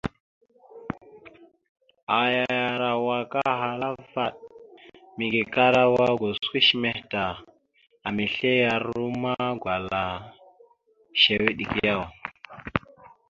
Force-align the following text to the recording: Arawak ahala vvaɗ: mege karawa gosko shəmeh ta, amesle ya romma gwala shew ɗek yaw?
Arawak 2.19 3.31
ahala 3.51 3.87
vvaɗ: 4.11 4.33
mege 5.17 5.41
karawa 5.53 6.05
gosko 6.19 6.57
shəmeh 6.67 6.97
ta, 7.11 7.23
amesle 8.07 8.51
ya 8.63 8.73
romma 8.85 9.33
gwala 9.61 10.01
shew 11.21 11.41
ɗek 11.57 11.71
yaw? 11.85 12.01